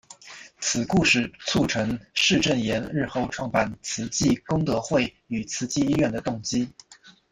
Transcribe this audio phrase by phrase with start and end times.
[0.59, 6.67] 此故事促成释证严日后创办慈济功德会与慈济医院的动机。